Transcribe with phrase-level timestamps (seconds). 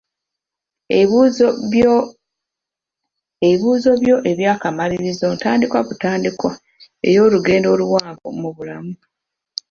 [3.49, 6.51] Ebibuuzo byo eby'akamalirizo ntandikwa butandikwa
[7.09, 8.93] ey'olugendo oluwanvu mu bulamu.